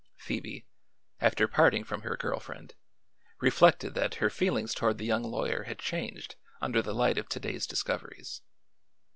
[0.17, 0.65] Phoebe,
[1.19, 2.73] after parting from her girl friend,
[3.39, 7.39] reflected that her feelings toward the young lawyer had changed under the light of to
[7.39, 8.41] day's discoveries.